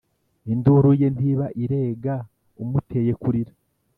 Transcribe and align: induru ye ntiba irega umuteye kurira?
induru 0.51 0.91
ye 1.01 1.07
ntiba 1.15 1.45
irega 1.63 2.15
umuteye 2.63 3.11
kurira? 3.21 3.53